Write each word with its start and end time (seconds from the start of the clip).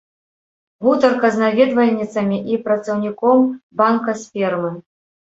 Гутарка 0.85 1.27
з 1.33 1.41
наведвальніцамі 1.43 2.39
і 2.53 2.57
працаўніком 2.69 3.43
банка 3.83 4.11
спермы. 4.23 4.71